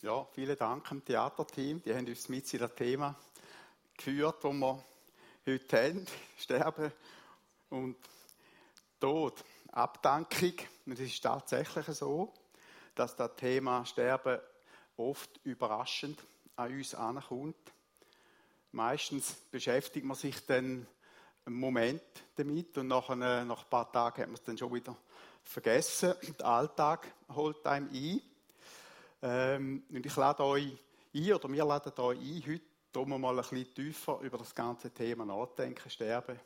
[0.00, 1.82] Ja, vielen Dank dem Theaterteam.
[1.82, 3.16] Die haben uns mit in das Thema
[3.96, 4.84] geführt, das wir
[5.44, 6.06] heute haben.
[6.38, 6.92] Sterben
[7.70, 7.96] und
[9.00, 9.44] Tod.
[9.72, 10.52] Abdankung.
[10.86, 12.32] Und es ist tatsächlich so,
[12.94, 14.38] dass das Thema Sterben
[14.96, 16.22] oft überraschend
[16.54, 17.72] an uns ankommt.
[18.70, 20.86] Meistens beschäftigt man sich dann
[21.44, 22.02] einen Moment
[22.36, 24.96] damit und nach ein paar Tagen hat man es dann schon wieder
[25.42, 26.14] vergessen.
[26.38, 28.20] Der Alltag holt einem ein.
[29.20, 30.76] Ähm, und ich lade euch
[31.14, 34.90] ein, oder wir laden euch ein, heute um mal ein bisschen tiefer über das ganze
[34.90, 36.38] Thema nachdenken, Sterben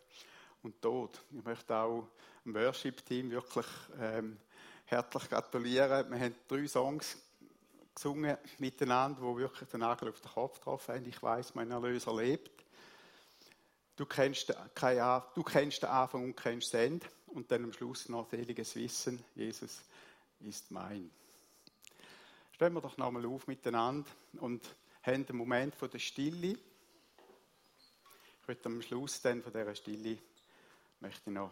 [0.63, 1.21] und Tod.
[1.31, 2.09] Ich möchte auch
[2.45, 3.67] dem Worship-Team wirklich
[4.01, 4.39] ähm,
[4.87, 6.11] herzlich gratulieren.
[6.11, 7.17] Wir haben drei Songs
[7.95, 11.07] gesungen miteinander, wo wirklich den Nagel auf den Kopf getroffen haben.
[11.07, 12.65] Ich weiß, mein Erlöser lebt.
[13.97, 17.07] Du kennst, du kennst den Anfang und kennst das Ende.
[17.27, 19.83] Und dann am Schluss noch seliges Wissen, Jesus
[20.41, 21.11] ist mein.
[22.63, 24.65] Stellen wir doch nochmal auf miteinander und
[25.03, 26.57] haben einen Moment von der Stille.
[28.41, 30.17] Ich möchte am Schluss dann von dieser Stille
[31.01, 31.51] möchte ich noch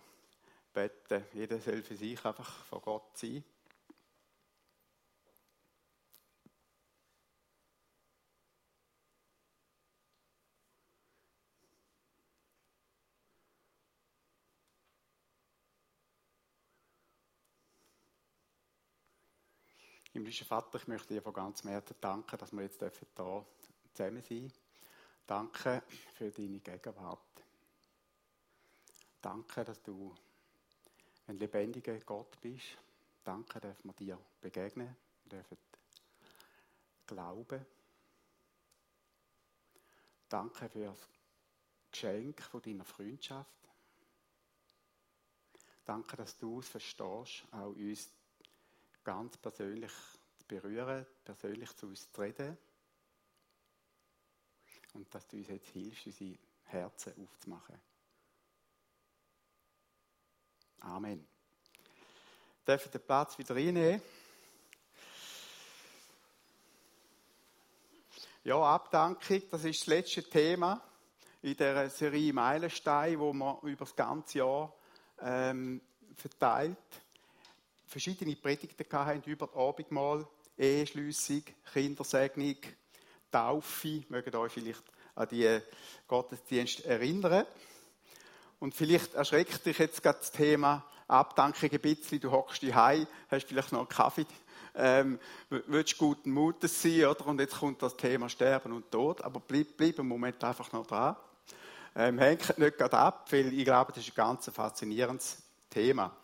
[0.73, 1.25] beten.
[1.33, 3.43] Jeder soll für sich einfach vor Gott sein.
[20.21, 23.47] Himmlischer Vater, ich möchte dir von ganzem Herzen danken, dass wir jetzt hier zusammen
[23.95, 24.53] sein dürfen.
[25.27, 25.83] Danke
[26.13, 27.43] für deine Gegenwart.
[29.23, 30.15] Danke, dass du
[31.27, 32.77] ein lebendiger Gott bist.
[33.25, 35.57] Danke, dass wir dir begegnen dürfen.
[37.07, 37.65] Glauben.
[40.29, 41.09] Danke für das
[41.91, 43.49] Geschenk von deiner Freundschaft.
[45.87, 48.13] Danke, dass du es verstehst, auch uns
[49.05, 49.93] ganz persönlich
[50.39, 52.57] zu berühren, persönlich zu uns zu reden.
[54.95, 57.81] Und dass du uns jetzt hilfst, unsere Herzen aufzumachen.
[60.81, 61.27] Amen.
[62.67, 64.03] Dürfen den Platz wieder reinnehmen.
[68.43, 70.83] Ja, Abdankung, das ist das letzte Thema
[71.43, 74.75] in der Serie Meilenstein, wo man über das ganze Jahr
[75.21, 75.81] ähm,
[76.17, 76.77] verteilt
[77.91, 80.25] verschiedene Predigten hatten über das Abendmahl,
[80.57, 81.43] Eheschliessung,
[81.73, 82.57] Kindersegnung,
[83.33, 84.05] Taufe.
[84.09, 84.85] Mögt euch vielleicht
[85.17, 85.61] an die
[86.07, 87.47] Gottesdienst erinnern.
[88.61, 92.21] Und vielleicht erschreckt dich jetzt gerade das Thema Abdankung ein bisschen.
[92.21, 94.27] Du hockst dich heim, hast vielleicht noch einen Kaffee,
[94.77, 95.19] ähm,
[95.49, 97.27] willst guten Mutes sein, oder?
[97.27, 99.21] Und jetzt kommt das Thema Sterben und Tod.
[99.23, 101.17] Aber bleib, bleib einen Moment einfach noch dran.
[101.97, 106.15] Ähm, hängt nicht gerade ab, weil ich glaube, das ist ein ganz faszinierendes Thema.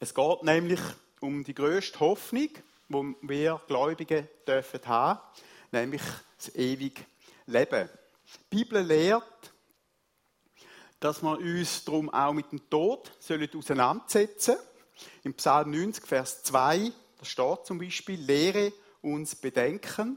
[0.00, 0.80] Es geht nämlich
[1.20, 2.50] um die größte Hoffnung,
[2.88, 5.18] die wir Gläubige dürfen haben,
[5.72, 6.02] nämlich
[6.36, 7.02] das ewige
[7.46, 7.88] Leben.
[8.52, 9.52] Die Bibel lehrt,
[11.00, 14.68] dass wir uns darum auch mit dem Tod auseinandersetzen sollen.
[15.24, 18.72] Im Psalm 90, Vers 2, da steht zum Beispiel, lehre
[19.02, 20.16] uns bedenken,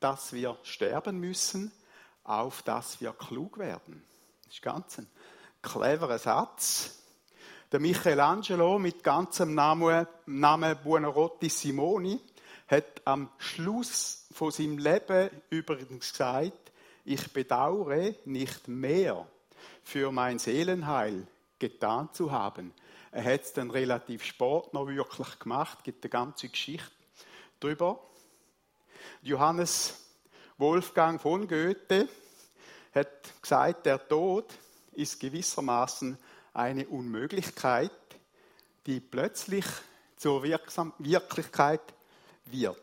[0.00, 1.70] dass wir sterben müssen,
[2.24, 4.04] auf dass wir klug werden.
[4.44, 5.06] Das ist ganz ein
[5.62, 6.99] cleverer Satz.
[7.72, 12.18] Der Michelangelo mit ganzem Namen, Namen Buonarroti Simoni
[12.66, 16.72] hat am Schluss von seinem Leben übrigens gesagt,
[17.04, 19.24] ich bedauere nicht mehr
[19.84, 21.28] für mein Seelenheil
[21.60, 22.74] getan zu haben.
[23.12, 26.90] Er hat es dann relativ spät noch wirklich gemacht, gibt eine ganze Geschichte
[27.60, 28.00] darüber.
[29.22, 30.08] Johannes
[30.58, 32.08] Wolfgang von Goethe
[32.92, 34.46] hat gesagt, der Tod
[34.92, 36.18] ist gewissermaßen
[36.52, 37.90] eine Unmöglichkeit,
[38.86, 39.64] die plötzlich
[40.16, 41.82] zur Wirksam Wirklichkeit
[42.46, 42.76] wird.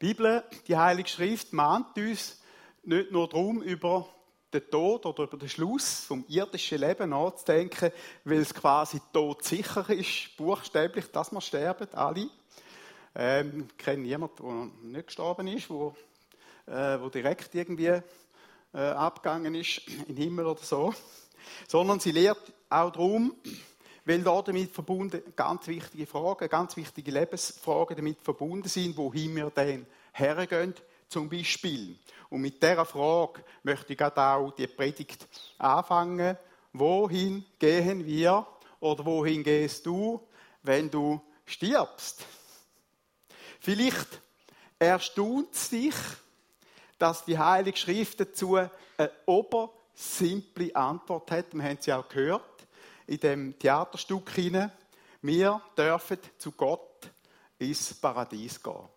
[0.00, 2.40] Die Bibel, die Heilige Schrift, mahnt uns
[2.84, 4.08] nicht nur darum, über
[4.52, 7.90] den Tod oder über den Schluss vom irdischen Leben nachzudenken,
[8.24, 12.28] weil es quasi todsicher ist, buchstäblich, dass wir sterben, alle.
[13.14, 14.36] Ähm, ich kenne niemanden,
[14.82, 15.94] der nicht gestorben ist, wo,
[16.66, 18.00] äh, wo direkt irgendwie
[18.72, 20.94] äh, abgegangen ist in den Himmel oder so
[21.68, 23.34] sondern sie lehrt auch darum,
[24.04, 29.50] weil da damit verbunden ganz wichtige Fragen, ganz wichtige Lebensfragen damit verbunden sind, wohin wir
[29.50, 30.74] denn hergehen,
[31.08, 31.98] zum Beispiel.
[32.30, 35.26] Und mit dieser Frage möchte ich gerade auch die Predigt
[35.58, 36.36] anfangen.
[36.72, 38.46] Wohin gehen wir
[38.80, 40.20] oder wohin gehst du,
[40.62, 42.24] wenn du stirbst?
[43.60, 44.20] Vielleicht
[44.78, 45.94] erstaunt es dich,
[46.98, 48.70] dass die Heilige Schrift dazu eine
[49.26, 51.54] Ober- simple Antwort hat.
[51.54, 52.66] Wir haben sie auch gehört
[53.06, 54.70] in dem Theaterstück hinein.
[55.22, 57.10] Wir dürfen zu Gott
[57.58, 58.88] ins Paradies gehen.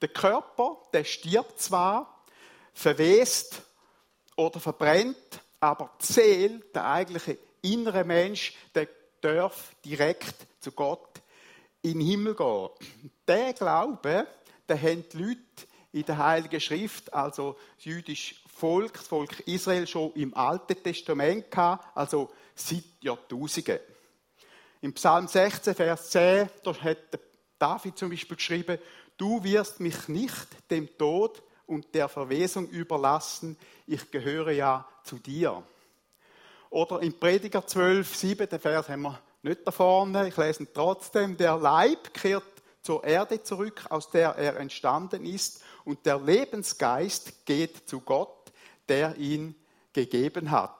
[0.00, 2.24] Der Körper, der stirbt zwar,
[2.72, 3.62] verwest
[4.36, 8.88] oder verbrennt, aber die Seele, der eigentliche innere Mensch, der
[9.20, 11.20] darf direkt zu Gott
[11.82, 12.70] in den Himmel gehen.
[13.28, 14.26] Der Glaube,
[14.68, 15.40] den haben die Leute
[15.92, 21.50] in der Heiligen Schrift, also das jüdische Volk, das Volk Israel, schon im Alten Testament
[21.50, 23.80] gehabt, also seit Jahrtausenden.
[24.82, 26.98] Im Psalm 16, Vers 10, da hat
[27.58, 28.78] David zum Beispiel geschrieben,
[29.16, 35.62] du wirst mich nicht dem Tod und der Verwesung überlassen, ich gehöre ja zu dir.
[36.68, 40.68] Oder im Prediger 12, 7, den Vers haben wir nicht da vorne, ich lese ihn
[40.72, 42.44] trotzdem, der Leib kehrt
[42.82, 48.39] zur Erde zurück, aus der er entstanden ist, und der Lebensgeist geht zu Gott,
[48.90, 49.54] der ihn
[49.92, 50.74] gegeben hat.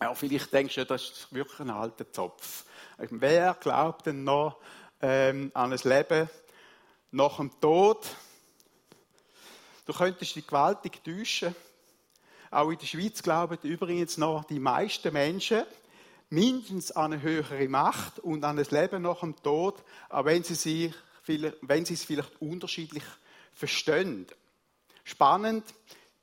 [0.00, 2.64] Ja, vielleicht denkst du, das ist wirklich ein alter Zopf.
[2.98, 4.58] Wer glaubt denn noch
[5.00, 6.28] ähm, an ein Leben
[7.12, 8.04] nach dem Tod?
[9.86, 11.54] Du könntest dich gewaltig täuschen.
[12.50, 15.62] Auch in der Schweiz glauben übrigens noch die meisten Menschen
[16.30, 20.54] mindestens an eine höhere Macht und an ein Leben nach dem Tod, auch wenn sie,
[20.54, 20.92] sich,
[21.60, 23.04] wenn sie es vielleicht unterschiedlich
[23.52, 24.26] verstehen.
[25.04, 25.64] Spannend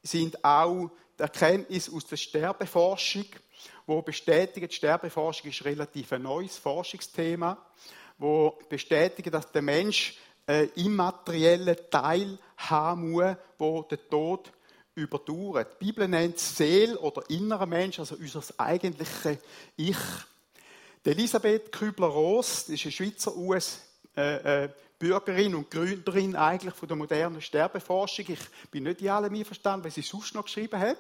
[0.03, 3.25] sind auch die Erkenntnisse aus der Sterbeforschung,
[3.85, 7.57] wo bestätigt, die Sterbeforschung ist relativ neues Forschungsthema,
[8.17, 14.51] wo bestätigt, dass der Mensch einen immateriellen Teil haben muss, wo der Tod
[14.95, 15.77] überdauert.
[15.79, 19.37] Die Bibel nennt es Seele oder innerer Mensch, also unser eigentliches
[19.75, 19.97] Ich.
[21.05, 23.81] Die Elisabeth Kübler-Ross, ist eine Schweizer US-
[24.17, 24.69] äh, äh,
[24.99, 28.25] Bürgerin und Gründerin eigentlich von der modernen Sterbeforschung.
[28.27, 30.97] Ich bin nicht in allem einverstanden, was sie sonst noch geschrieben hat.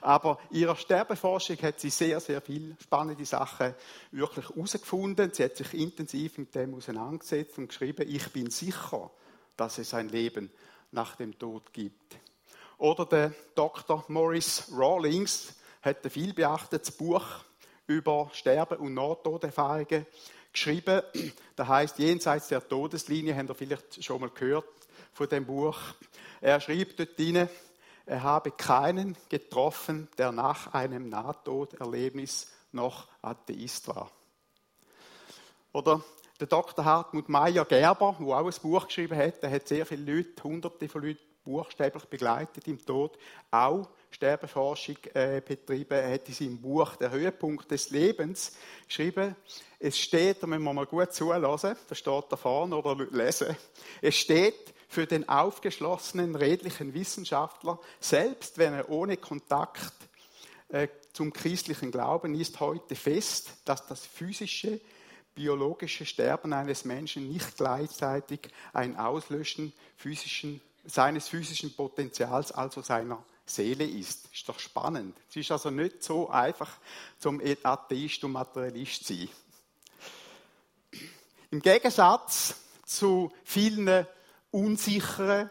[0.00, 3.74] Aber in ihrer Sterbeforschung hat sie sehr, sehr viele spannende Sachen
[4.12, 5.32] wirklich herausgefunden.
[5.34, 9.10] Sie hat sich intensiv mit dem auseinandergesetzt und geschrieben, ich bin sicher,
[9.56, 10.52] dass es ein Leben
[10.92, 12.16] nach dem Tod gibt.
[12.78, 14.04] Oder der Dr.
[14.06, 17.26] Morris Rawlings hat ein viel beachtetes Buch
[17.86, 20.06] über Sterben und Nahtoderfahrungen
[20.54, 21.02] geschrieben.
[21.56, 24.64] Das heißt, jenseits der Todeslinie, habt ihr vielleicht schon mal gehört
[25.12, 25.78] von dem Buch.
[26.40, 27.50] Er schrieb dort hinein,
[28.06, 34.10] er habe keinen getroffen, der nach einem Nahtoderlebnis noch Atheist war.
[35.72, 36.02] Oder
[36.38, 36.84] der Dr.
[36.84, 40.88] Hartmut Meyer Gerber, der auch ein Buch geschrieben hat, der hat sehr viele Leute, hunderte
[40.88, 43.18] von Leuten buchstäblich begleitet im Tod,
[43.50, 46.12] auch Sterbeforschung äh, betrieben.
[46.12, 48.52] Hat in seinem Buch Der Höhepunkt des Lebens
[48.86, 49.34] geschrieben,
[49.80, 53.56] es steht, da müssen wir mal gut zulassen, da steht da vorne oder lesen,
[54.00, 59.92] es steht für den aufgeschlossenen, redlichen Wissenschaftler, selbst wenn er ohne Kontakt
[60.68, 64.80] äh, zum christlichen Glauben ist, heute fest, dass das physische,
[65.34, 73.84] biologische Sterben eines Menschen nicht gleichzeitig ein Auslöschen physischen, seines physischen Potenzials, also seiner Seele
[73.84, 74.32] ist.
[74.32, 75.16] Ist doch spannend.
[75.28, 76.70] Es ist also nicht so einfach,
[77.18, 79.28] zum Atheist und Materialist zu sein.
[81.50, 84.06] Im Gegensatz zu vielen
[84.50, 85.50] unsicheren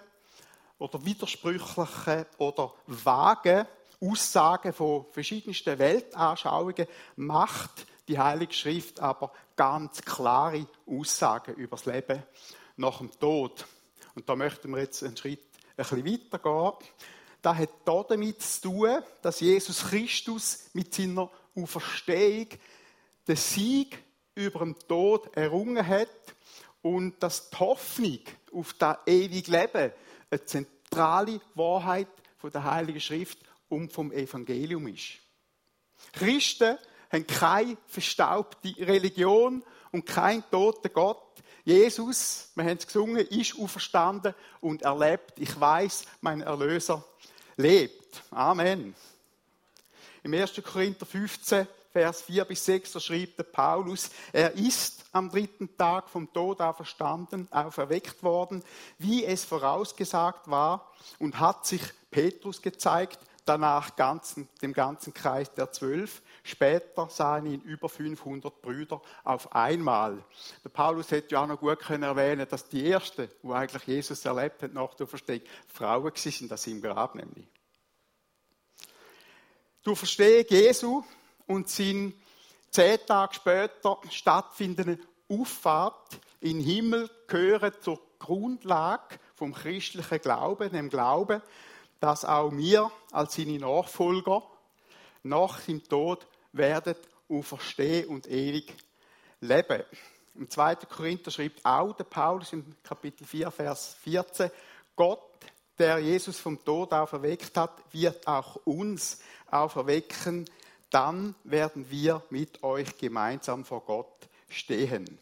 [0.78, 3.66] oder widersprüchlichen oder vagen
[4.01, 12.21] Aussagen von verschiedensten Weltanschauungen macht die Heilige Schrift aber ganz klare Aussagen über das Leben
[12.76, 13.66] nach dem Tod.
[14.16, 16.90] Und da möchten wir jetzt einen Schritt ein bisschen weitergehen
[17.44, 22.47] das hat damit zu tun, dass Jesus Christus mit seiner Auferstehung
[23.28, 24.02] den Sieg
[24.33, 26.07] über den Tod errungen hat
[26.81, 28.19] und dass die Hoffnung
[28.54, 29.92] auf das ewige Leben
[30.31, 32.07] eine zentrale Wahrheit
[32.42, 35.14] der Heiligen Schrift und vom Evangelium ist.
[36.12, 36.78] Christen
[37.12, 41.23] haben keine verstaubte Religion und keinen toten Gott.
[41.64, 45.40] Jesus, wir haben es gesungen, ist auferstanden und erlebt.
[45.40, 47.06] Ich weiß, mein Erlöser
[47.57, 48.24] lebt.
[48.31, 48.95] Amen.
[50.24, 50.62] Im 1.
[50.64, 56.10] Korinther 15, Vers 4 bis 6, da schreibt der Paulus, er ist am dritten Tag
[56.10, 58.64] vom Tod auferstanden, auferweckt worden,
[58.98, 65.72] wie es vorausgesagt war, und hat sich Petrus gezeigt, danach ganzen, dem ganzen Kreis der
[65.72, 66.22] Zwölf.
[66.45, 70.23] Später sahen ihn über 500 Brüder auf einmal.
[70.64, 74.26] Der Paulus hätte ja auch noch gut können erwähnen dass die ersten, wo eigentlich Jesus
[74.26, 75.42] erlebt hat nach der Verstehung,
[75.73, 77.47] Frauen waren, das im Grab nämlich.
[79.83, 81.04] Du verstehst Jesu
[81.47, 82.14] und sein
[82.71, 90.90] zehn Tage später stattfindende Auffahrt in den Himmel gehören zur Grundlage vom christlichen Glauben, dem
[90.90, 91.42] Glauben,
[92.00, 94.44] dass auch wir als seine Nachfolger
[95.23, 96.95] nach dem Tod werden
[97.30, 98.74] auferstehen und ewig
[99.42, 99.83] leben.
[100.36, 100.76] Im 2.
[100.76, 104.50] Korinther schreibt auch der Paulus im Kapitel 4, Vers 14,
[104.95, 105.19] Gott,
[105.78, 109.19] der Jesus vom Tod auferweckt hat, wird auch uns
[109.50, 110.50] auferwecken,
[110.90, 115.19] dann werden wir mit euch gemeinsam vor Gott stehen.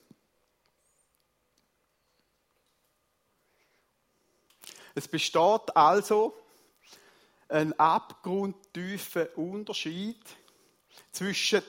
[4.93, 6.35] Es besteht also
[7.47, 10.21] ein abgrundtiefer Unterschied
[11.11, 11.61] zwischen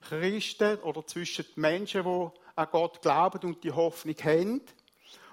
[0.00, 4.60] Christen oder zwischen Menschen, die an Gott glauben und die Hoffnung haben,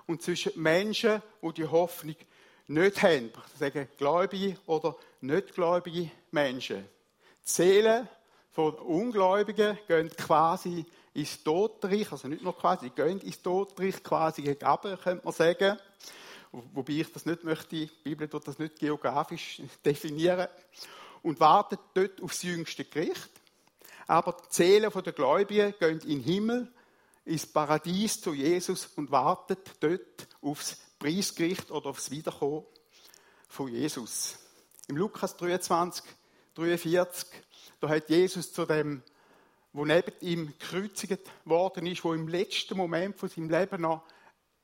[0.07, 2.15] und zwischen Menschen, die die Hoffnung
[2.67, 3.31] nicht haben.
[3.53, 6.77] Ich sage gläubige oder nicht gläubige Menschen.
[7.45, 8.07] Die Seelen
[8.51, 14.59] von Ungläubigen gehen quasi ins Todreich, also nicht nur quasi, gehen ins Todreich quasi gegen
[14.59, 15.77] könnte man sagen.
[16.51, 20.47] Wobei ich das nicht möchte, die Bibel tut das nicht geografisch definieren.
[21.21, 23.29] Und wartet dort aufs jüngste Gericht.
[24.07, 26.73] Aber die Seelen der Gläubigen gehen in den Himmel,
[27.25, 32.65] ins Paradies zu Jesus und wartet dort aufs Preisgericht oder aufs Wiederkommen
[33.47, 34.37] von Jesus.
[34.87, 36.03] Im Lukas 23,
[36.55, 37.27] 43,
[37.79, 39.03] da hat Jesus zu dem,
[39.73, 44.03] wo neben ihm gekreuzigt worden ist, wo im letzten Moment von seinem Leben noch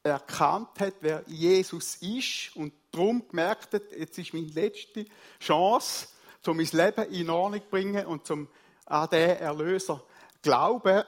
[0.04, 5.06] erkannt hat, wer Jesus ist und darum gemerkt hat, jetzt ist meine letzte
[5.40, 6.08] Chance,
[6.48, 8.48] um mein Leben in Ordnung zu bringen und zum
[8.86, 10.04] an den Erlöser
[10.42, 11.04] glauben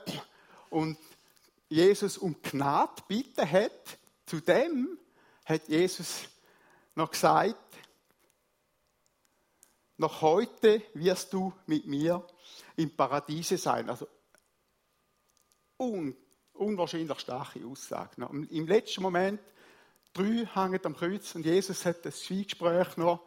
[0.70, 0.98] und
[1.70, 4.98] Jesus um Gnade bitten hat, zu dem
[5.46, 6.27] hat Jesus
[6.96, 7.56] noch gesagt,
[9.98, 12.25] noch heute wirst du mit mir
[12.75, 13.89] im Paradiese sein.
[13.89, 14.08] Also
[15.79, 16.15] un,
[16.53, 18.27] unwahrscheinlich starke Aussage.
[18.50, 19.41] Im letzten Moment,
[20.13, 23.22] drei hängen am Kreuz und Jesus hat das Zwiegespräch noch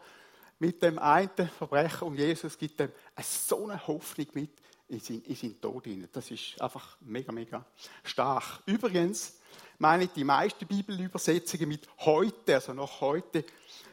[0.61, 4.50] mit dem einen Verbrecher und Jesus gibt ihm so eine Hoffnung mit
[4.88, 6.09] in seinen, in seinen Tod hinein.
[6.12, 7.64] Das ist einfach mega, mega
[8.05, 8.62] stark.
[8.67, 9.40] Übrigens
[9.80, 13.44] meine ich die meisten Bibelübersetzungen mit heute, also noch heute,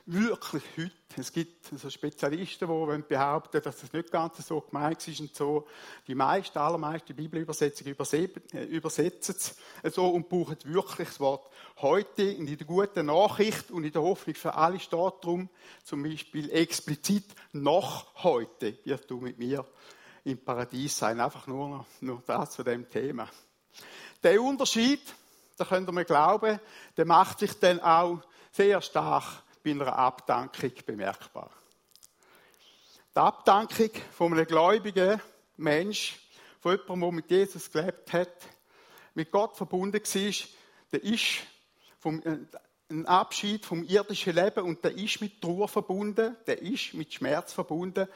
[0.06, 0.92] wirklich heute.
[1.16, 5.66] Es gibt so Spezialisten, die behaupten, dass das nicht ganz so gemeint ist und so.
[6.06, 9.36] Die meisten, allermeisten Bibelübersetzungen äh, übersetzen
[9.82, 14.02] es so und brauchen wirklich das Wort heute in der guten Nachricht und in der
[14.02, 15.50] Hoffnung für alle steht darum,
[15.86, 19.66] zum Beispiel explizit noch heute wirst du mit mir
[20.26, 21.22] im Paradies sein.
[21.22, 23.30] Einfach nur, nur das zu dem Thema.
[24.22, 25.02] Der Unterschied,
[25.58, 26.60] da könnt ihr mir glauben,
[26.96, 28.22] der macht sich dann auch
[28.52, 31.50] sehr stark bei einer Abdankung bemerkbar.
[33.16, 35.20] Die Abdankung von einem gläubigen
[35.58, 36.20] Mensch,
[36.60, 38.30] von jemandem, der mit Jesus gelebt hat,
[39.16, 40.48] mit Gott verbunden war,
[40.92, 41.38] der ist
[42.00, 42.38] vom, äh,
[42.90, 47.52] ein Abschied vom irdischen Leben und der ist mit Trauer verbunden, der ist mit Schmerz
[47.52, 48.08] verbunden,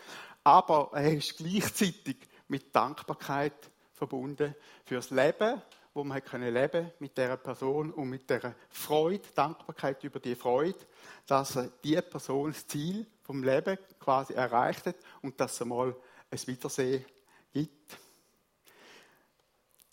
[0.43, 2.17] aber er ist gleichzeitig
[2.47, 4.55] mit Dankbarkeit verbunden
[4.85, 5.61] für das Leben,
[5.93, 10.79] wo man können leben mit der Person und mit der Freude, Dankbarkeit über die Freude,
[11.27, 15.95] dass die Person das Ziel vom Leben quasi erreicht hat und dass es mal
[16.29, 17.05] ein Wiedersehen
[17.51, 17.97] gibt.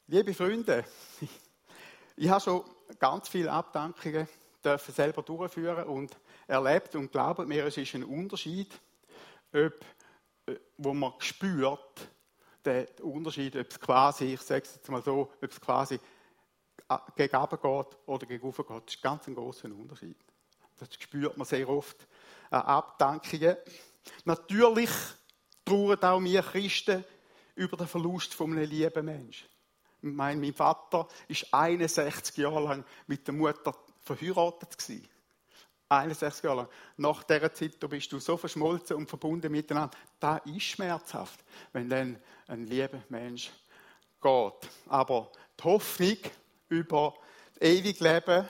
[0.07, 0.85] Liebe Freunde,
[2.17, 2.65] ich habe schon
[2.99, 4.29] ganz viele Abdankungen
[4.65, 8.73] dürfen selber durchführen und erlebt und glaubt mir, es ist ein Unterschied,
[9.53, 9.85] ob,
[10.47, 12.09] äh, wo man spürt,
[12.65, 15.99] der Unterschied, ob es quasi, ich sage es jetzt mal so, ob es quasi
[17.17, 17.61] gegen geht
[18.07, 20.17] oder gegen geht, das ist ganz ein großer Unterschied.
[20.79, 22.07] Das spürt man sehr oft
[22.51, 23.57] an Abdankungen.
[24.25, 24.91] Natürlich
[25.65, 27.05] trauern auch wir Christen
[27.57, 29.49] über den Verlust von einem lieben Menschen.
[30.01, 31.09] Ich meine, mein Vater war
[31.51, 34.79] 61 Jahre lang mit der Mutter verheiratet.
[34.79, 35.09] Gewesen.
[35.89, 36.69] 61 Jahre lang.
[36.97, 39.97] Nach dieser Zeit da bist du so verschmolzen und verbunden miteinander.
[40.21, 41.41] Das ist schmerzhaft,
[41.73, 43.51] wenn dann ein lieber Mensch
[44.21, 44.71] geht.
[44.89, 46.19] Aber die Hoffnung
[46.69, 47.15] über
[47.55, 48.49] das ewige Leben,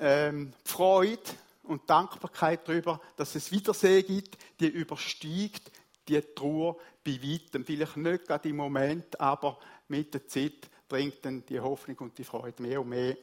[0.00, 1.22] ähm, die Freude
[1.64, 5.70] und die Dankbarkeit darüber, dass es Wiedersehen gibt, die übersteigt
[6.08, 7.64] die Trauer bei weitem.
[7.64, 12.24] Vielleicht nicht gerade im Moment, aber mit der Zeit bringt dann die Hoffnung und die
[12.24, 13.16] Freude mehr und mehr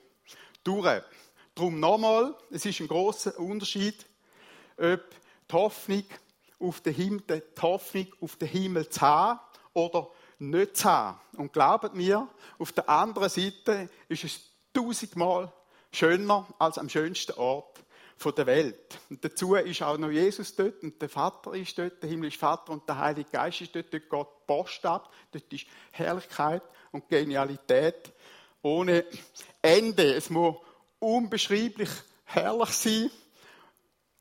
[0.63, 1.03] durch.
[1.55, 4.05] Darum nochmal, es ist ein großer Unterschied,
[4.77, 4.99] ob
[5.49, 6.03] die Hoffnung
[6.59, 7.23] auf den Himmel,
[7.57, 9.39] die Hoffnung auf den Himmel zu haben
[9.71, 11.17] oder nicht zu haben.
[11.37, 12.27] Und glaubt mir,
[12.59, 14.41] auf der anderen Seite ist es
[14.73, 15.53] tausendmal
[15.93, 17.79] schöner als am schönsten Ort
[18.37, 18.99] der Welt.
[19.09, 22.73] Und dazu ist auch noch Jesus dort und der Vater ist dort, der himmlische Vater
[22.73, 23.93] und der Heilige Geist ist dort.
[23.93, 28.11] Dort geht Post ab, dort ist Herrlichkeit und Genialität
[28.61, 29.05] ohne
[29.61, 30.15] Ende.
[30.15, 30.55] Es muss
[30.99, 31.89] unbeschreiblich
[32.25, 33.11] herrlich sein.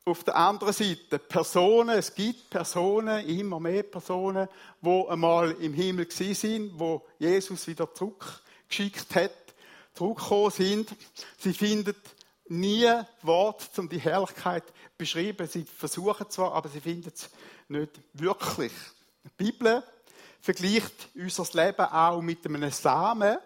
[0.06, 4.48] auf der anderen Seite Personen, es gibt Personen, immer mehr Personen,
[4.82, 9.32] wo einmal im Himmel sind, wo Jesus wieder zurückgeschickt hat,
[9.94, 10.94] zurückgekommen sind.
[11.38, 11.96] Sie finden
[12.48, 12.90] nie
[13.22, 15.48] Wort, um die Herrlichkeit zu beschreiben.
[15.48, 17.30] Sie versuchen zwar, aber sie finden es
[17.68, 18.72] nicht wirklich.
[19.24, 19.82] Die Bibel
[20.40, 23.38] vergleicht unser Leben auch mit einem Samen,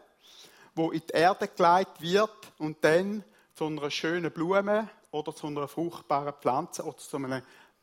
[0.79, 5.67] wo in die Erde gelegt wird und dann zu einer schönen Blume oder zu einer
[5.67, 7.43] fruchtbaren Pflanze oder zu einem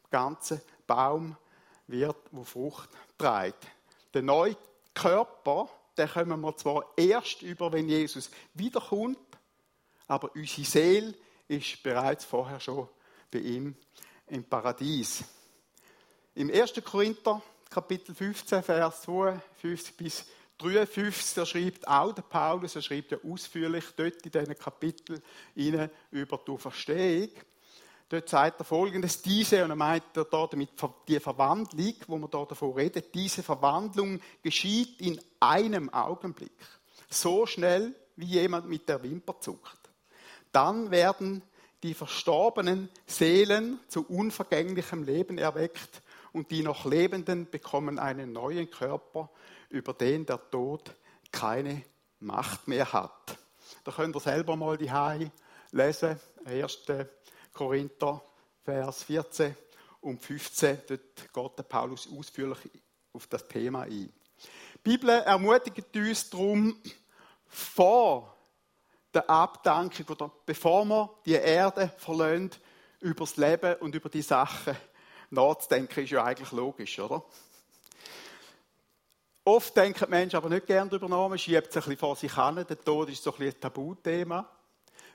[0.09, 1.35] ganzen Baum
[1.87, 3.67] wird, wo Frucht trägt.
[4.13, 4.55] Der neue
[4.93, 9.19] Körper, den kommen wir zwar erst über, wenn Jesus wiederkommt,
[10.07, 11.13] aber unsere Seele
[11.49, 12.87] ist bereits vorher schon
[13.29, 13.75] bei ihm
[14.27, 15.23] im Paradies.
[16.33, 16.73] Im 1.
[16.83, 20.25] Korinther, Kapitel 15, Vers 52 bis
[20.57, 25.21] 53, er schreibt auch der Paulus, er schreibt ja ausführlich dort in diesen Kapitel
[25.55, 27.29] über die Verstehung.
[28.07, 30.69] Dort sagt er folgendes, diese, und er meint er da damit
[31.07, 36.57] die Verwandlung, wo man da davon redet, diese Verwandlung geschieht in einem Augenblick.
[37.09, 39.79] So schnell, wie jemand mit der Wimper zuckt.
[40.51, 41.41] Dann werden
[41.83, 49.29] die verstorbenen Seelen zu unvergänglichem Leben erweckt und die noch Lebenden bekommen einen neuen Körper,
[49.75, 50.95] über den der Tod
[51.31, 51.83] keine
[52.19, 53.37] Macht mehr hat.
[53.83, 55.31] Da könnt ihr selber mal die Hai
[55.71, 56.85] lesen, 1.
[57.53, 58.21] Korinther,
[58.63, 59.55] Vers 14
[60.01, 60.81] und 15.
[60.87, 62.59] Dort geht Paulus ausführlich
[63.13, 64.11] auf das Thema ein.
[64.75, 66.81] Die Bibel ermutigt uns darum,
[67.47, 68.35] vor
[69.13, 72.51] der Abdankung oder bevor wir die Erde verlassen,
[73.01, 74.75] über das Leben und über die Sachen
[75.29, 77.23] nachzudenken, ist ja eigentlich logisch, oder?
[79.47, 82.15] Oft denken die Menschen aber nicht gerne darüber nach, man schiebt es ein bisschen vor
[82.15, 82.65] sich hin.
[82.67, 84.49] Der Tod ist so ein, bisschen ein Tabuthema.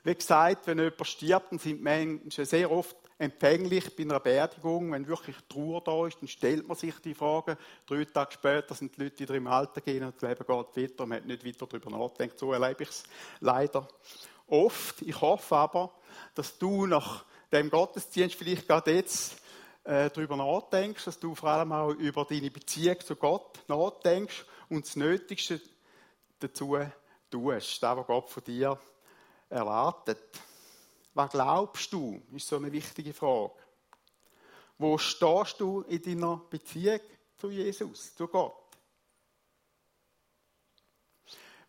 [0.05, 4.93] Wie gesagt, wenn jemand stirbt, dann sind Menschen sehr oft empfänglich bei einer Beerdigung.
[4.93, 7.57] Wenn wirklich Trauer da ist, dann stellt man sich die Frage.
[7.85, 11.05] Drei Tage später sind die Leute wieder im Alter gehen und das Leben geht weiter.
[11.05, 12.39] Man hat nicht weiter darüber nachgedacht.
[12.39, 13.03] So erlebe ich es
[13.41, 13.85] leider
[14.47, 15.01] oft.
[15.01, 15.91] Ich hoffe aber,
[16.35, 19.40] dass du nach dem Gottesdienst vielleicht gerade jetzt
[19.83, 24.85] äh, darüber nachdenkst, dass du vor allem auch über deine Beziehung zu Gott nachdenkst und
[24.85, 25.61] das Nötigste
[26.39, 26.77] dazu
[27.29, 28.79] tust, das, was Gott von dir
[29.49, 30.39] erwartet.
[31.13, 33.53] Was glaubst du, ist so eine wichtige Frage.
[34.77, 37.01] Wo stehst du in deiner Beziehung
[37.37, 38.55] zu Jesus, zu Gott?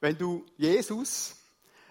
[0.00, 1.36] Wenn du Jesus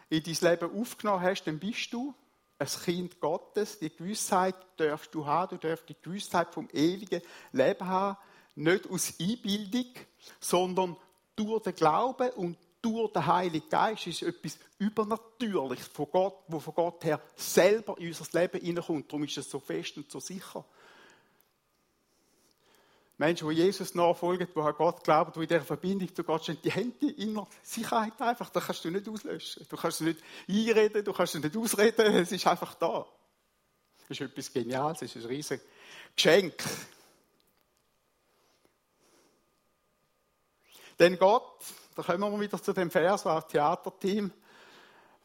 [0.10, 2.14] in dein Leben aufgenommen hast, dann bist du
[2.62, 3.80] ein Kind Gottes.
[3.80, 5.58] Die Gewissheit darfst du haben.
[5.58, 7.22] Du darfst die Gewissheit vom ewigen
[7.52, 8.18] Leben haben.
[8.56, 9.88] Nicht aus Einbildung,
[10.40, 10.96] sondern
[11.36, 14.06] durch den Glauben und durch den Heiligen Geist.
[14.06, 19.12] Ist etwas Übernatürliches von Gott, wo von Gott her selber in unser Leben hineinkommt.
[19.12, 20.64] Darum ist es so fest und so sicher.
[23.22, 26.58] Menschen, die Jesus nachfolgen, die an Gott glauben, die in dieser Verbindung zu Gott stehen,
[26.64, 28.50] die haben die innere Sicherheit einfach.
[28.50, 29.64] Das kannst du nicht auslöschen.
[29.70, 32.16] Du kannst es nicht einreden, du kannst es nicht ausreden.
[32.22, 33.06] Es ist einfach da.
[34.00, 35.64] Das ist etwas Geniales, es ist ein riesiges
[36.16, 36.64] Geschenk.
[40.98, 41.60] Denn Gott,
[41.96, 44.32] da kommen wir wieder zu dem Vers, was das Theaterteam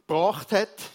[0.06, 0.90] gebracht hat.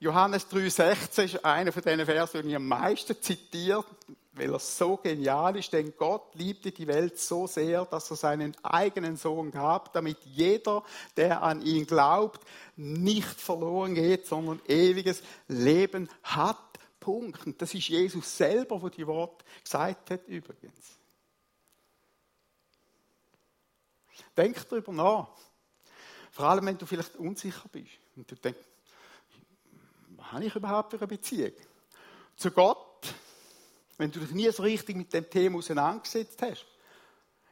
[0.00, 3.84] Johannes 3,16 ist einer von diesen Versen, die ich am meisten zitiere
[4.32, 8.56] weil er so genial ist, denn Gott liebte die Welt so sehr, dass er seinen
[8.62, 10.84] eigenen Sohn gab, damit jeder,
[11.16, 12.40] der an ihn glaubt,
[12.76, 16.58] nicht verloren geht, sondern ewiges Leben hat.
[17.00, 17.46] Punkt.
[17.46, 20.98] Und das ist Jesus selber, der die Worte gesagt hat, übrigens.
[24.36, 25.28] Denk darüber nach.
[26.30, 28.60] Vor allem, wenn du vielleicht unsicher bist und du denkst,
[30.10, 31.52] was habe ich überhaupt für eine Beziehung?
[32.36, 32.89] Zu Gott
[34.00, 36.66] wenn du dich nie so richtig mit dem Thema auseinandergesetzt hast.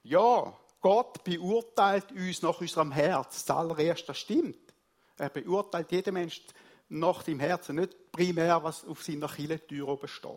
[0.02, 3.44] Ja, Gott beurteilt uns nach unserem Herz.
[3.44, 4.72] Das allererste stimmt.
[5.18, 6.46] Er beurteilt jeden Menschen
[6.88, 10.32] nach dem Herzen, nicht primär, was auf seiner Kirchentür oben steht.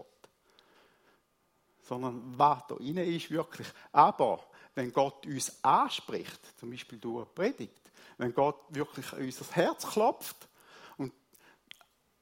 [1.84, 3.68] Sondern was da innen ist wirklich.
[3.94, 4.44] Aber
[4.76, 9.88] wenn Gott uns anspricht, zum Beispiel durch eine Predigt, wenn Gott wirklich an unser Herz
[9.88, 10.50] klopft
[10.98, 11.14] und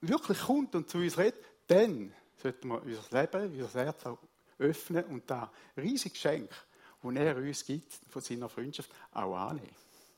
[0.02, 4.20] wirklich kommt und zu uns redet, dann sollten wir unser Leben, unser Herz auch
[4.58, 6.50] öffnen und da riesige Geschenk,
[7.02, 9.76] das er uns gibt, von seiner Freundschaft, auch annehmen.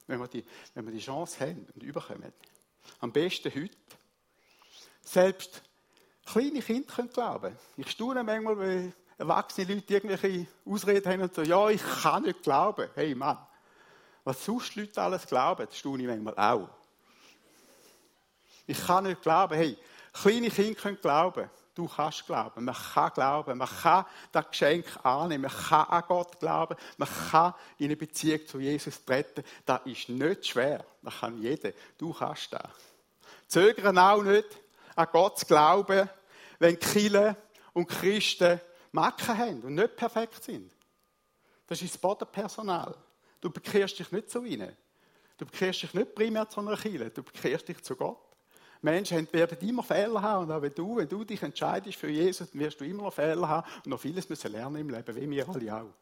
[0.08, 2.34] Wenn wir die, wenn wir die Chance haben und überkommen.
[3.00, 3.78] Am besten heute.
[5.04, 5.62] Selbst
[6.26, 7.56] kleine Kinder können glauben.
[7.78, 12.42] Ich staune manchmal, wenn erwachsene Leute irgendwelche Ausreden haben und sagen, ja, ich kann nicht
[12.42, 12.90] glauben.
[12.96, 13.38] Hey Mann,
[14.24, 16.70] was sonst Leute alles glauben, das staune ich manchmal auch.
[18.68, 19.56] Ich kann nicht glauben.
[19.56, 19.78] Hey,
[20.14, 21.50] kleine Kinder können glauben.
[21.82, 22.64] Du kannst glauben.
[22.64, 23.58] Man kann glauben.
[23.58, 25.44] Man kann das Geschenk annehmen.
[25.44, 26.76] Man kann an Gott glauben.
[26.98, 29.44] Man kann in eine Beziehung zu Jesus treten.
[29.66, 30.86] Das ist nicht schwer.
[31.02, 31.72] Das kann jeder.
[31.98, 32.70] Du kannst das.
[33.48, 34.48] Zögern auch nicht,
[34.96, 36.08] an Gott zu glauben,
[36.60, 37.36] wenn Kille
[37.74, 40.72] und Christen Macken haben und nicht perfekt sind.
[41.66, 42.96] Das ist das Bodenpersonal.
[43.40, 44.76] Du bekehrst dich nicht zu ihnen.
[45.38, 48.20] Du bekehrst dich nicht primär zu einer Kirche, du bekehrst dich zu Gott.
[48.82, 52.50] Menschen werden immer Fehler haben und auch wenn du, wenn du dich entscheidest für Jesus,
[52.50, 55.30] dann wirst du immer noch Fehler haben und noch vieles müssen lernen im Leben, wie
[55.30, 55.94] wir alle auch.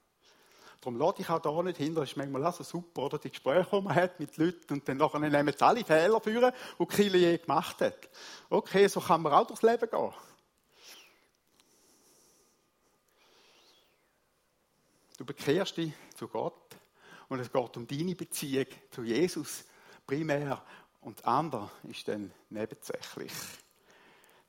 [0.80, 3.18] Darum lade ich auch da nicht hin, das ist manchmal auch so super, oder?
[3.18, 6.54] Die Gespräche, die man hat mit Leuten und dann nachher nehmen sie alle Fehler führen,
[6.80, 8.10] die Kille je gemacht hat.
[8.50, 10.14] Okay, so kann man auch durchs Leben gehen.
[15.18, 16.78] Du bekehrst dich zu Gott
[17.28, 19.66] und es geht um deine Beziehung zu Jesus
[20.08, 20.64] primär
[21.02, 23.32] und andere ist dann nebensächlich.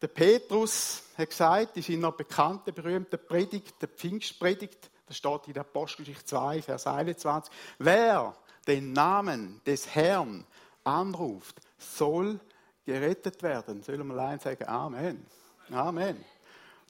[0.02, 5.62] Der Petrus hat gesagt in seiner bekannten, berühmten Predigt, der Pfingstpredigt, das steht in der
[5.62, 8.34] Apostelgeschichte 2, Vers 21, wer
[8.66, 10.46] den Namen des Herrn
[10.84, 12.40] anruft, soll
[12.84, 13.82] gerettet werden.
[13.82, 15.26] Sollen wir allein sagen Amen.
[15.70, 16.24] Amen.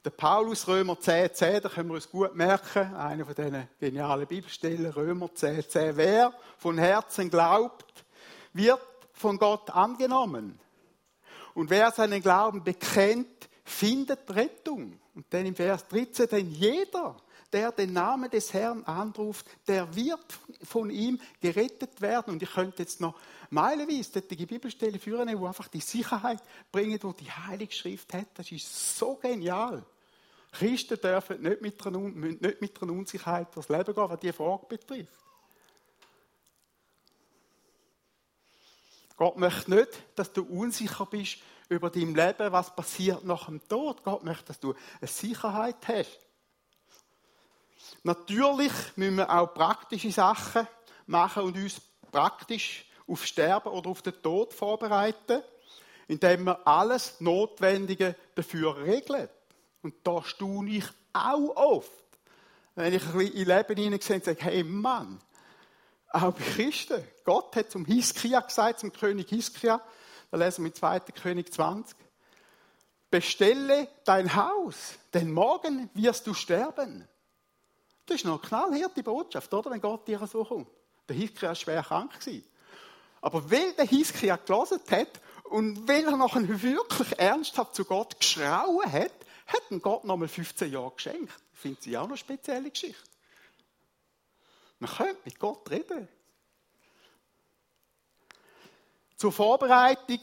[0.04, 4.26] Der Paulus, Römer 10, 10, da können wir uns gut merken, einer von diesen genialen
[4.26, 5.96] Bibelstellen, Römer 10, 10.
[5.96, 8.04] Wer von Herzen glaubt,
[8.54, 8.80] wird
[9.20, 10.58] von Gott angenommen.
[11.54, 14.98] Und wer seinen Glauben bekennt, findet Rettung.
[15.14, 17.16] Und dann im Vers 13, denn jeder,
[17.52, 20.24] der den Namen des Herrn anruft, der wird
[20.62, 22.34] von ihm gerettet werden.
[22.34, 23.14] Und ich könnte jetzt noch
[23.50, 28.28] meilenweise solche Bibelstellen führen, wo einfach die Sicherheit bringen, die die Heilige Schrift hat.
[28.34, 29.84] Das ist so genial.
[30.52, 35.12] Christen dürfen nicht mit einer, Unsicherheit durchs Leben gehen, was diese Frage betrifft.
[39.20, 44.02] Gott möchte nicht, dass du unsicher bist über dein Leben, was passiert nach dem Tod.
[44.02, 46.20] Gott möchte, dass du eine Sicherheit hast.
[48.02, 50.66] Natürlich müssen wir auch praktische Sachen
[51.04, 55.42] machen und uns praktisch auf Sterben oder auf den Tod vorbereiten,
[56.08, 59.28] indem wir alles Notwendige dafür regeln.
[59.82, 61.90] Und da staune ich auch oft,
[62.74, 65.20] wenn ich ein bisschen in Leben hineinsehe und sage, hey Mann,
[66.10, 67.02] auch Christen.
[67.24, 69.80] Gott hat zum Hiskia gesagt, zum König Hiskia,
[70.30, 71.00] da lesen wir im 2.
[71.00, 71.96] König 20,
[73.10, 77.08] bestelle dein Haus, denn morgen wirst du sterben.
[78.06, 80.68] Das ist noch eine knallharte Botschaft, oder, wenn Gott dir so kommt.
[81.08, 82.10] Der Hiskia war schwer krank.
[83.20, 88.90] Aber weil der Hiskia gelesen hat und weil er noch wirklich ernsthaft zu Gott geschrauen
[88.90, 89.12] hat,
[89.46, 91.32] hat ihm Gott nochmal 15 Jahre geschenkt.
[91.52, 93.09] Ich finde sie auch noch eine spezielle Geschichte.
[94.80, 96.08] Man könnte mit Gott reden.
[99.16, 100.20] Zur Vorbereitung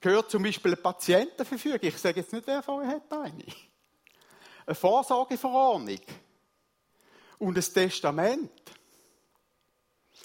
[0.00, 1.80] gehört zum Beispiel eine Patientenverfügung.
[1.82, 3.44] Ich sage jetzt nicht, wer vorher hat eine.
[4.66, 6.00] Eine Vorsorgeverordnung
[7.38, 8.50] und ein Testament.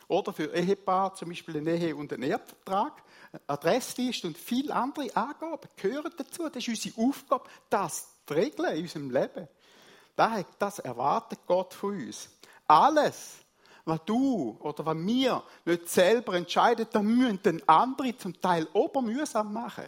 [0.09, 3.03] Oder für Ehepaar zum Beispiel ein Ehe- und ein Erbvertrag,
[3.45, 6.49] Adressliste und viele andere Angaben gehören dazu.
[6.49, 9.47] Das ist unsere Aufgabe, das zu regeln in unserem Leben.
[10.59, 12.29] Das erwartet Gott von uns.
[12.67, 13.45] Alles,
[13.85, 19.53] was du oder was wir nicht selber entscheiden, dann müssen den andere zum Teil obermühsam
[19.53, 19.85] machen.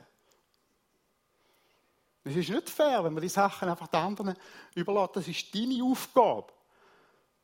[2.23, 4.35] Es ist nicht fair, wenn man die Sachen einfach den anderen
[4.75, 5.15] überlässt.
[5.15, 6.53] Das ist deine Aufgabe.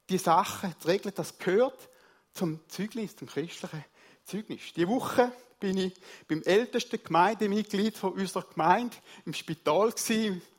[0.10, 1.90] Die Sachen zu regeln, das gehört
[2.32, 3.84] zum Zeugnis, zum christlichen
[4.24, 4.74] Zeugnis.
[4.76, 5.94] Die Woche bin ich
[6.28, 9.94] beim ältesten Gemeindemitglied von unserer Gemeinde im Spital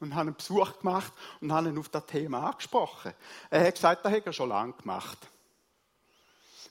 [0.00, 3.12] und habe einen Besuch gemacht und habe ihn auf das Thema angesprochen.
[3.50, 5.18] Er hat gesagt, das hat er schon lange gemacht.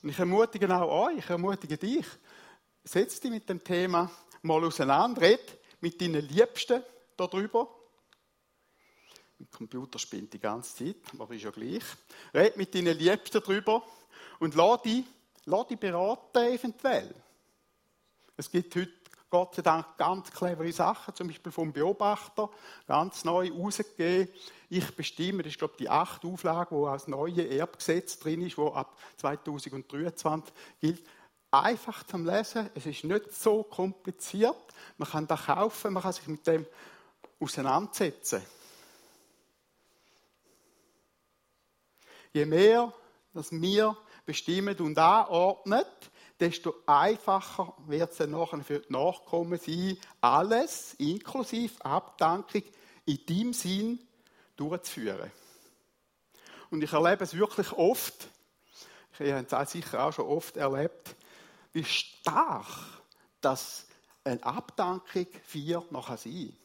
[0.01, 2.05] Und ich ermutige auch euch, ich ermutige dich,
[2.83, 4.09] setz dich mit dem Thema
[4.41, 6.83] mal auseinander, red mit deinen Liebsten
[7.17, 7.67] darüber.
[9.37, 11.83] Mein Computer spinnt die ganze Zeit, aber ist ja gleich.
[12.33, 13.83] Red mit deinen Liebsten darüber
[14.39, 15.03] und lass dich,
[15.45, 17.13] lass dich beraten eventuell.
[18.37, 18.91] Es gibt heute
[19.29, 22.49] Gott sei Dank ganz clevere Sachen, zum Beispiel vom Beobachter,
[22.87, 24.33] ganz neu rausgegeben.
[24.69, 28.57] Ich bestimme, das ist glaube ich die achte Auflage, wo als neue Erbgesetz drin ist,
[28.57, 31.03] wo ab 2023 gilt.
[31.51, 34.55] Einfach zum Lesen, es ist nicht so kompliziert.
[34.97, 36.65] Man kann da kaufen, man kann sich mit dem
[37.39, 38.41] auseinandersetzen.
[42.33, 42.93] Je mehr,
[43.33, 45.85] dass wir bestimmen und anordnen,
[46.39, 52.63] desto einfacher wird es dann nachher für die Nachkommen sein, alles, inklusive Abdankung,
[53.05, 53.99] in deinem Sinn
[54.55, 55.31] durchzuführen.
[56.69, 58.27] Und ich erlebe es wirklich oft,
[59.19, 61.15] ich habe es sicher auch schon oft erlebt,
[61.71, 62.67] wie stark
[63.39, 63.85] das
[64.23, 66.57] eine Abdankung für nachher sein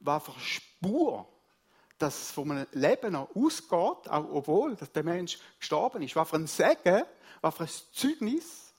[0.00, 1.28] was für Spur
[2.02, 6.16] das von einem Leben noch ausgeht, auch obwohl dass der Mensch gestorben ist.
[6.16, 7.04] Was für ein Segen,
[7.40, 8.74] was für ein Zeugnis,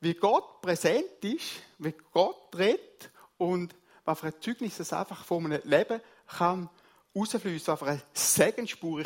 [0.00, 3.74] wie Gott präsent ist, wie Gott redet und
[4.04, 6.68] was für ein Zeugnis das einfach von einem Leben kann
[7.14, 9.04] rausfließen, was für eine Segensspur.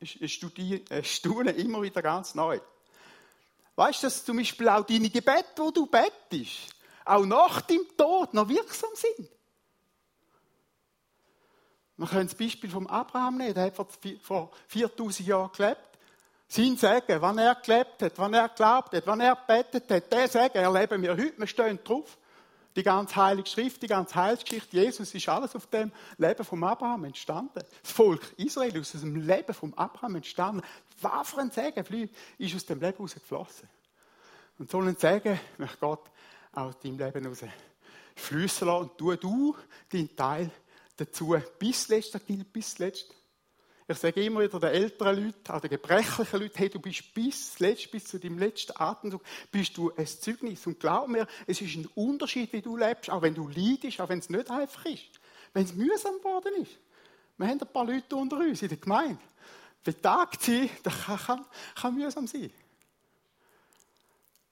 [0.00, 0.34] Ich
[1.02, 2.60] staune immer wieder ganz neu.
[3.74, 6.74] Weißt du, dass zum Beispiel auch deine Gebete, wo du bettest,
[7.04, 9.28] auch nach dem Tod noch wirksam sind?
[11.96, 13.74] Man kann das Beispiel vom Abraham nehmen, der hat
[14.22, 15.92] vor 4000 Jahren gelebt.
[16.48, 20.28] Sein Sagen, wann er gelebt hat, wann er glaubt hat, wann er betet hat, der
[20.28, 22.18] Sagen erleben wir heute, wir stehen drauf.
[22.74, 27.04] Die ganze Heilige Schrift, die ganze Heilsgeschichte, Jesus ist alles auf dem Leben vom Abraham
[27.04, 27.62] entstanden.
[27.82, 30.62] Das Volk Israel ist aus dem Leben vom Abraham entstanden.
[31.02, 33.68] Was für ein Segen ist aus dem Leben herausgeflossen.
[34.58, 36.10] Und so ein Segen möchte Gott
[36.52, 37.44] aus deinem Leben heraus
[38.14, 39.56] fließen lassen und tu du
[39.90, 40.50] deinen Teil
[40.96, 43.14] dazu bis letzt, das gilt bis letzt.
[43.88, 47.58] Ich sage immer wieder den älteren Leuten, auch den gebrechlichen Leuten, hey, du bist bis
[47.58, 50.66] letzt, bis zu deinem letzten Atemzug, bist du ein Zeugnis.
[50.66, 54.08] Und glaub mir, es ist ein Unterschied, wie du lebst, auch wenn du leidest, auch
[54.08, 55.20] wenn es nicht einfach ist.
[55.52, 56.78] Wenn es mühsam geworden ist.
[57.36, 59.18] Wir haben ein paar Leute unter uns in der Gemeinde.
[59.82, 62.52] Betagt sie, das kann, kann, kann mühsam sein.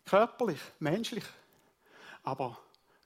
[0.04, 1.24] Körperlich, menschlich.
[2.24, 2.58] Aber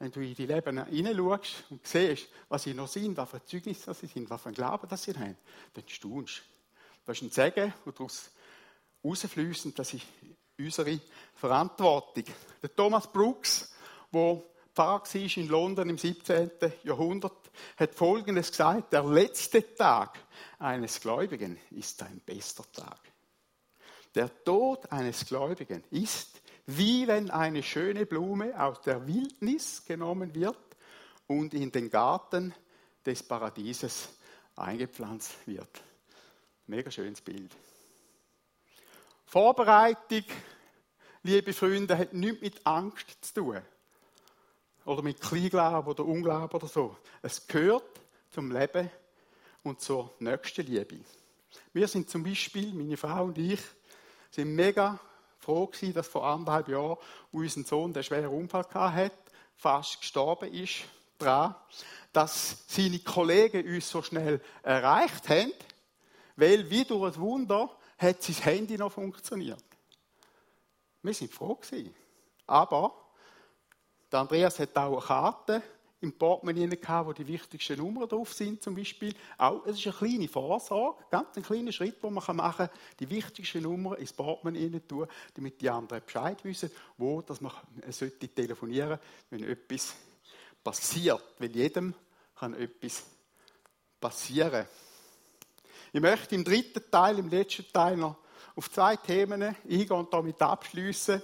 [0.05, 3.95] wenn du in die Leben hineinschaust und siehst, was sie noch sind, was für Zeugnisse
[3.95, 5.39] sie sind, was für ein Glauben sie haben,
[5.73, 6.43] dann staunst du.
[7.07, 8.31] Das ist ein Segen, und daraus
[9.03, 10.05] rausfließen, das ist
[10.59, 11.01] unsere
[11.35, 12.25] Verantwortung.
[12.63, 13.73] Der Thomas Brooks,
[14.13, 14.43] der
[14.75, 16.51] Pfarrer war in London im 17.
[16.83, 20.19] Jahrhundert, hat Folgendes gesagt, der letzte Tag
[20.59, 23.01] eines Gläubigen ist ein bester Tag.
[24.15, 30.57] Der Tod eines Gläubigen ist wie wenn eine schöne Blume aus der Wildnis genommen wird
[31.27, 32.55] und in den Garten
[33.05, 34.09] des Paradieses
[34.57, 35.83] eingepflanzt wird.
[36.67, 37.55] Mega schönes Bild.
[39.27, 40.25] Vorbereitung,
[41.23, 43.61] liebe Freunde, hat nichts mit Angst zu tun.
[44.87, 46.97] Oder mit Kleinglauben oder Unglauben oder so.
[47.23, 48.01] Es gehört
[48.31, 48.91] zum Leben
[49.63, 51.01] und zur nächsten Liebe.
[51.73, 53.61] Wir sind zum Beispiel, meine Frau und ich,
[54.31, 55.01] sind mega
[55.45, 56.97] froh gewesen, dass vor anderthalb Jahren
[57.31, 59.13] unser Sohn den schweren Unfall hat,
[59.57, 60.85] fast gestorben ist,
[61.19, 61.55] dran,
[62.13, 65.53] dass seine Kollegen uns so schnell erreicht haben,
[66.37, 69.63] weil wie durch ein Wunder hat sein Handy noch funktioniert.
[71.03, 71.95] Wir sind froh gewesen.
[72.47, 72.95] Aber
[74.11, 75.63] der Andreas hat auch eine Karte
[76.05, 79.15] im Portemonnaie gehabt, wo die wichtigsten Nummern drauf sind, zum Beispiel.
[79.37, 83.11] Auch, es ist eine kleine Vorsorge, ganz ein kleiner Schritt, den man machen kann, die
[83.11, 87.53] wichtigsten Nummern ins Portemonnaie tun, damit die anderen Bescheid wissen, wo dass man
[87.91, 88.99] sollte telefonieren
[89.31, 89.95] wenn etwas
[90.63, 91.23] passiert.
[91.39, 91.95] Weil jedem
[92.39, 93.05] kann etwas
[94.01, 94.67] passieren.
[95.93, 98.17] Ich möchte im dritten Teil, im letzten Teil noch
[98.57, 101.23] auf zwei Themen eingehen und damit abschließen.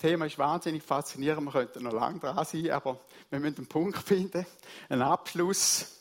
[0.00, 3.98] Thema ist wahnsinnig faszinierend, wir könnten noch lange dran sein, aber wir müssen einen Punkt
[3.98, 4.46] finden,
[4.88, 5.98] einen Abschluss.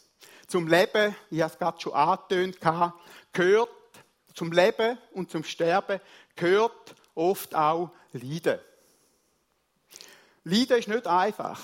[0.47, 2.57] Zum Leben, ich habe es gerade schon angetönt,
[3.33, 3.69] gehört
[4.33, 5.99] zum Leben und zum Sterben
[6.37, 8.59] gehört oft auch Leiden.
[10.45, 11.61] Leiden ist nicht einfach.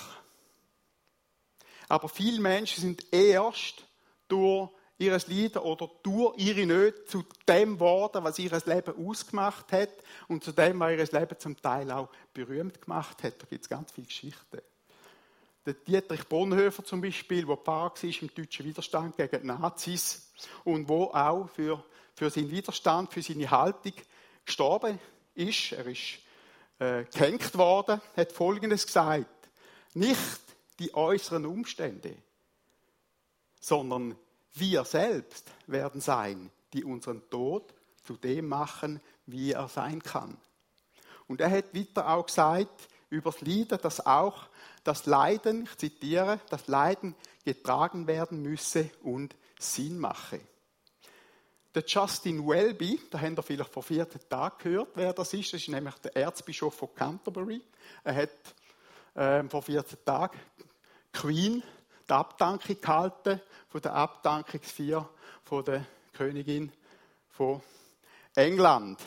[1.88, 3.86] Aber viele Menschen sind erst
[4.28, 9.90] durch ihr Leiden oder durch ihre Nöte zu dem geworden, was ihr Leben ausgemacht hat
[10.28, 13.42] und zu dem, was ihr Leben zum Teil auch berühmt gemacht hat.
[13.42, 14.60] Da gibt es ganz viele Geschichten.
[15.66, 20.30] Der Dietrich Bonhoeffer zum Beispiel, der Pfarrer war im deutschen Widerstand gegen die Nazis
[20.64, 21.82] und wo auch für,
[22.14, 23.94] für seinen Widerstand, für seine Haltung
[24.44, 25.00] gestorben
[25.34, 25.72] ist.
[25.72, 26.20] Er ist
[26.78, 29.26] äh, gehängt worden, hat Folgendes gesagt.
[29.94, 30.40] Nicht
[30.78, 32.14] die äußeren Umstände,
[33.60, 34.16] sondern
[34.58, 40.36] wir selbst werden sein, die unseren Tod zu dem machen, wie er sein kann.
[41.26, 44.48] Und er hat weiter auch gesagt, übers Lieder, dass auch
[44.84, 47.14] das Leiden, ich zitiere, das Leiden
[47.44, 50.40] getragen werden müsse und Sinn mache.
[51.74, 55.52] Der Justin Welby, da haben wir vielleicht vor vierten Tag gehört, wer das ist.
[55.52, 57.60] Das ist nämlich der Erzbischof von Canterbury.
[58.02, 58.30] Er hat
[59.14, 60.38] äh, vor 14 Tagen
[61.12, 61.62] Queen
[62.08, 65.08] die Abdankung gehalten von der Abdankungsfeier
[65.44, 66.72] von der Königin
[67.30, 67.60] von
[68.34, 69.00] England.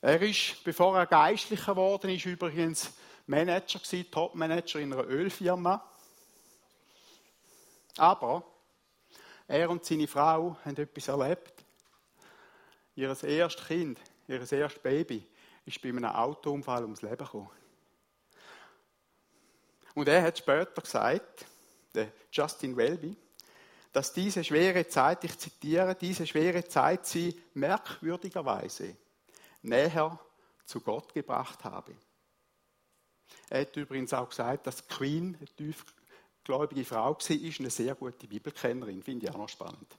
[0.00, 2.92] Er ist, bevor er Geistlicher geworden ist, übrigens
[3.26, 5.84] Manager gewesen, Topmanager in einer Ölfirma.
[7.98, 8.42] Aber
[9.46, 11.52] er und seine Frau haben etwas erlebt.
[12.94, 15.26] Ihr erstes Kind, ihr erstes Baby,
[15.66, 17.61] ist bei einem Autounfall ums Leben gekommen.
[19.94, 21.46] Und er hat später gesagt,
[21.94, 23.16] der Justin Welby,
[23.92, 28.96] dass diese schwere Zeit, ich zitiere, diese schwere Zeit sie merkwürdigerweise
[29.62, 30.18] näher
[30.64, 31.94] zu Gott gebracht habe.
[33.50, 38.26] Er hat übrigens auch gesagt, dass Queen eine tiefgläubige Frau war, ist eine sehr gute
[38.26, 39.96] Bibelkennerin, finde ich auch noch spannend.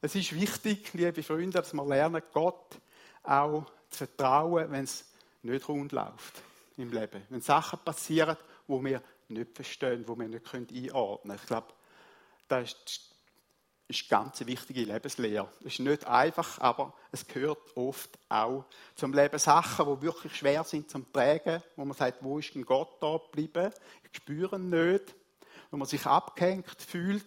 [0.00, 2.80] Es ist wichtig, liebe Freunde, dass wir lernen, Gott
[3.22, 5.04] auch zu vertrauen, wenn es
[5.42, 6.42] nicht rund läuft
[6.76, 7.22] im Leben.
[7.28, 11.40] Wenn Sachen passieren, wo wir nicht verstehen, wo wir nicht einordnen können.
[11.40, 11.72] Ich glaube,
[12.48, 13.10] das ist,
[13.88, 15.48] ist ganz wichtige Lebenslehre.
[15.60, 20.64] Es ist nicht einfach, aber es gehört oft auch zum Leben Sachen, die wirklich schwer
[20.64, 23.72] sind zum Tragen, wo man sagt, wo ist denn Gott da geblieben?
[24.04, 25.14] Ich spüre ihn nicht.
[25.70, 27.24] Wo man sich abgehängt fühlt.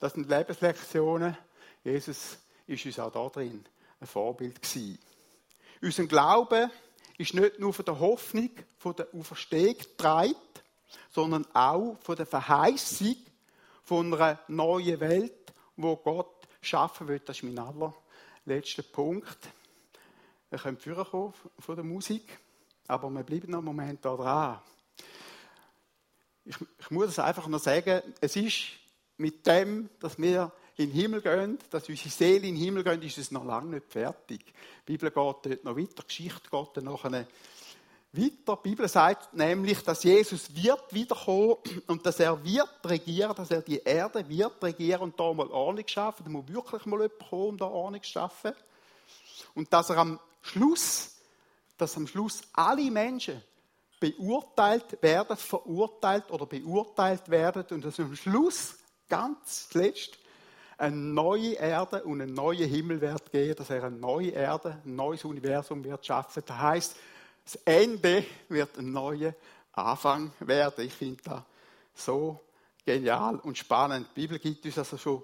[0.00, 1.36] Das sind Lebenslektionen.
[1.84, 3.64] Jesus ist uns auch da drin
[4.00, 4.98] ein Vorbild gewesen.
[5.82, 6.70] Unser Glaube
[7.18, 10.34] ist nicht nur von der Hoffnung, von der Auferstehung getragen,
[11.10, 13.16] sondern auch von der Verheißung
[13.82, 17.20] von einer neuen Welt, wo Gott schaffen will.
[17.20, 19.38] Das ist mein allerletzter Punkt.
[20.50, 22.38] Wir können kommen von der Musik,
[22.86, 24.60] aber wir bleiben noch einen Moment da dran.
[26.44, 28.68] Ich, ich muss es einfach noch sagen, es ist
[29.16, 33.04] mit dem, dass wir in den Himmel gehen, dass unsere Seele in den Himmel geht,
[33.04, 34.44] ist es noch lange nicht fertig.
[34.86, 37.26] Die Bibel geht dort noch weiter, die Geschichte geht dann noch weiter.
[38.12, 43.60] Die Bibel sagt nämlich, dass Jesus wird wiederkommen und dass er wird regieren, dass er
[43.60, 46.24] die Erde wird regieren und da mal Ordnung schaffen.
[46.24, 48.52] Da muss wirklich mal jemand kommen, um da Ordnung zu schaffen.
[49.54, 51.16] Und dass er am Schluss,
[51.76, 53.42] dass am Schluss alle Menschen
[54.00, 58.76] beurteilt werden, verurteilt oder beurteilt werden und dass am Schluss
[59.08, 60.18] ganz zuletzt
[60.78, 64.96] eine neue Erde und einen neuen Himmel wird geben, dass er eine neue Erde, ein
[64.96, 66.42] neues Universum wird schaffen.
[66.46, 66.96] Das heißt,
[67.44, 69.34] das Ende wird ein neuer
[69.72, 70.84] Anfang werden.
[70.84, 71.42] Ich finde das
[71.94, 72.40] so
[72.84, 74.08] genial und spannend.
[74.14, 75.22] Die Bibel gibt uns also schon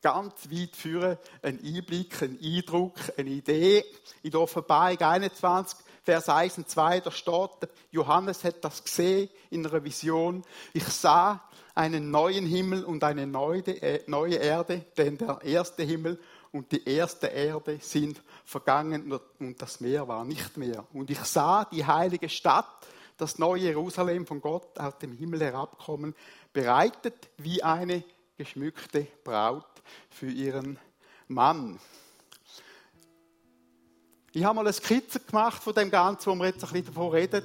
[0.00, 3.84] ganz weit führen einen Einblick, einen Eindruck, eine Idee.
[4.22, 9.66] In der Offenbarung 21, Vers 1 und 2, da steht, Johannes hat das gesehen in
[9.66, 10.42] einer Vision.
[10.72, 16.18] Ich sah einen neuen Himmel und eine äh, neue Erde, denn der erste Himmel
[16.50, 20.84] und die erste Erde sind vergangen und das Meer war nicht mehr.
[20.92, 22.66] Und ich sah die heilige Stadt,
[23.16, 26.14] das neue Jerusalem von Gott aus dem Himmel herabkommen,
[26.52, 28.04] bereitet wie eine
[28.36, 29.64] geschmückte Braut
[30.10, 30.78] für ihren
[31.28, 31.78] Mann.
[34.32, 37.10] Ich habe mal eine Skizze gemacht von dem Ganzen, wo wir jetzt ein bisschen davon
[37.10, 37.44] reden.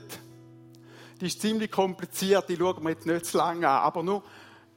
[1.19, 3.83] Die ist ziemlich kompliziert, die schauen wir jetzt nicht zu lange an.
[3.83, 4.23] Aber nur,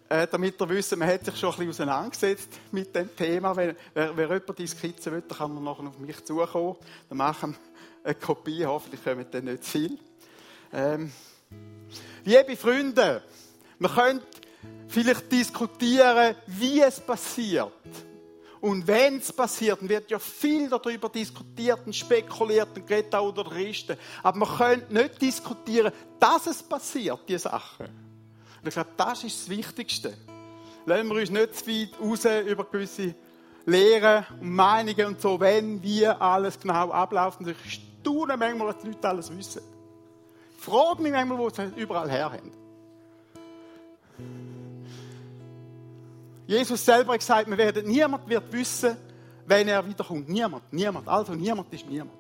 [0.09, 3.55] äh, damit ihr wisst, man hat sich schon ein bisschen auseinandergesetzt mit dem Thema.
[3.55, 6.77] Wenn, wer, wer jemand die Skizze will, dann kann man nachher auf mich zukommen.
[7.09, 9.99] Dann machen wir eine Kopie, hoffentlich kommen dann nicht zu viel.
[10.73, 11.13] Ähm,
[12.25, 13.23] liebe Freunde,
[13.79, 14.21] wir können
[14.89, 17.73] vielleicht diskutieren, wie es passiert.
[18.61, 23.29] Und wenn es passiert, dann wird ja viel darüber diskutiert und spekuliert und geht auch
[23.29, 23.97] unter Christen.
[24.23, 27.87] Aber man könnte nicht diskutieren, dass es passiert, diese Sachen.
[27.87, 30.15] Und ich glaube, das ist das Wichtigste.
[30.85, 33.15] Lassen wir uns nicht zu weit raus über gewisse
[33.65, 37.41] Lehren und Meinungen und so, wenn, wie alles genau abläuft.
[37.41, 39.63] Und ich staune manchmal, dass die Leute alles wissen.
[40.59, 42.53] Ich frage mich manchmal, wo sie überall her haben.
[46.51, 48.97] Jesus selber hat gesagt, wir werden, niemand wird wissen,
[49.47, 50.29] wenn er wiederkommt.
[50.29, 51.07] Niemand, niemand.
[51.07, 52.11] Also niemand ist niemand.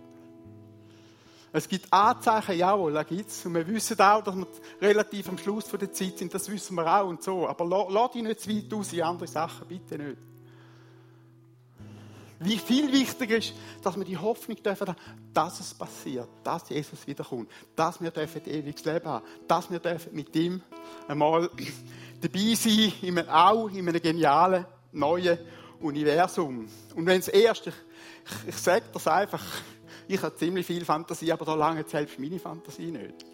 [1.52, 3.44] Es gibt Anzeichen, jawohl, da gibt es.
[3.44, 4.46] Und wir wissen auch, dass wir
[4.80, 7.48] relativ am Schluss der Zeit sind, das wissen wir auch und so.
[7.48, 10.18] Aber lass dich nicht zu weit aus in andere Sachen, bitte nicht.
[12.38, 14.94] Wie viel wichtiger ist, dass wir die Hoffnung dürfen,
[15.34, 20.14] dass es passiert, dass Jesus wiederkommt, dass wir dürfen ewiges Leben haben, dass wir dürfen
[20.14, 20.62] mit ihm
[21.08, 21.50] einmal
[22.20, 25.38] dabei sein, in einem, auch in einem genialen, neuen
[25.80, 26.68] Universum.
[26.94, 27.74] Und wenn es erst, ich,
[28.48, 29.44] ich, sage das einfach,
[30.06, 33.24] ich habe ziemlich viel Fantasie, aber da lange selbst meine Fantasie nicht.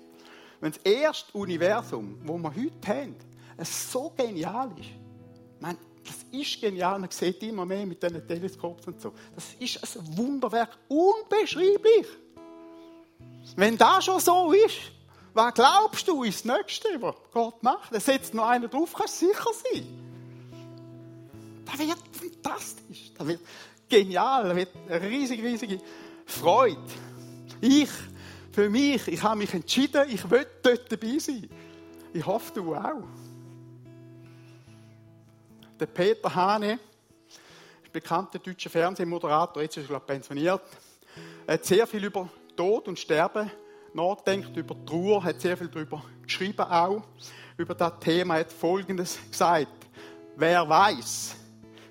[0.61, 3.17] Wenn das erste Universum, wo wir heute haben,
[3.63, 4.91] so genial ist,
[5.61, 9.13] meine, das ist genial, man sieht immer mehr mit diesen Teleskopen und so.
[9.35, 12.07] Das ist ein Wunderwerk, unbeschreiblich.
[13.57, 14.93] Wenn das schon so ist,
[15.37, 17.95] was glaubst du, ist das Nächste, was Gott macht?
[17.95, 19.87] Da setzt noch einer drauf, kannst sicher sein.
[21.67, 23.13] Das wird fantastisch.
[23.17, 23.41] Das wird
[23.89, 24.45] genial.
[24.45, 25.81] Das wird eine riesige, riesige
[26.25, 26.81] Freude.
[27.61, 27.91] Ich,
[28.51, 31.49] für mich, ich habe mich entschieden, ich will dort dabei sein.
[32.15, 33.05] Ich hoffe, du auch.
[35.79, 36.79] Der Peter Hane,
[37.93, 40.63] bekannter deutscher Fernsehmoderator, jetzt ist er glaube pensioniert,
[41.47, 43.51] hat sehr viel über Tod und Sterben
[43.97, 47.03] nachdenkt über Trauer, hat sehr viel darüber geschrieben auch.
[47.57, 49.89] Über das Thema hat Folgendes gesagt.
[50.37, 51.35] Wer weiß,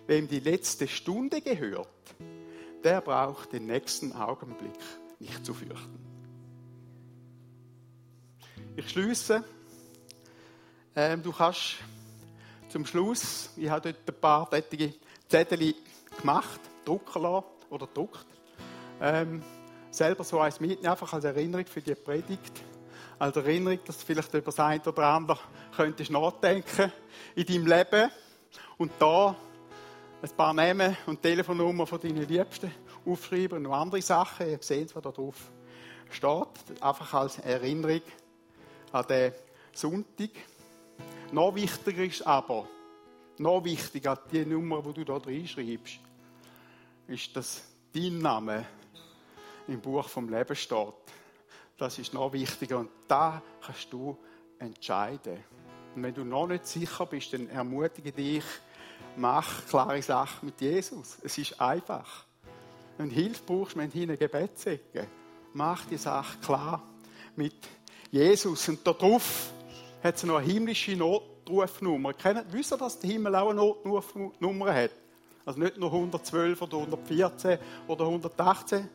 [0.07, 1.89] wem die letzte Stunde gehört,
[2.83, 4.79] der braucht den nächsten Augenblick
[5.19, 5.99] nicht zu fürchten.
[8.75, 9.43] Ich schließe.
[10.95, 11.77] Ähm, du kannst
[12.69, 14.93] zum Schluss, ich habe dort ein paar tätige
[15.27, 15.73] Zettel
[16.19, 18.27] gemacht, drucken lassen oder druckt.
[19.01, 19.41] Ähm,
[19.95, 22.61] selber so eins mitnehmen, einfach als Erinnerung für die Predigt.
[23.17, 25.39] Als Erinnerung, dass du vielleicht über das eine oder andere
[25.75, 26.91] könntest nachdenken
[27.35, 28.11] in deinem Leben.
[28.77, 29.35] Und da
[30.21, 32.71] ein paar Namen und Telefonnummern von deinen Liebsten
[33.05, 34.49] aufschreiben und noch andere Sachen.
[34.49, 35.51] Ihr seht, was da drauf
[36.09, 36.81] steht.
[36.81, 38.01] Einfach als Erinnerung
[38.91, 39.31] an den
[39.73, 40.31] Sonntag.
[41.31, 42.67] Noch wichtiger ist aber,
[43.37, 45.99] noch wichtiger als die Nummer, die du da reinschreibst,
[47.07, 48.65] ist, dass dein Name
[49.67, 50.93] im Buch vom Leben steht.
[51.77, 54.17] Das ist noch wichtiger und da kannst du
[54.59, 55.43] entscheiden.
[55.95, 58.43] Und wenn du noch nicht sicher bist, dann ermutige dich,
[59.17, 61.17] mach klare Sachen mit Jesus.
[61.21, 62.25] Es ist einfach.
[62.97, 65.07] Wenn du Hilfe brauchst, wenn du hinten Gebet sägen,
[65.53, 66.83] mach die Sache klar
[67.35, 67.55] mit
[68.11, 68.69] Jesus.
[68.69, 69.51] Und darauf
[70.03, 72.13] hat es noch eine himmlische Notrufnummer.
[72.13, 74.91] Kennt, wisst ihr, dass der Himmel auch eine Notrufnummer hat?
[75.45, 78.89] Also nicht nur 112 oder 114 oder 118.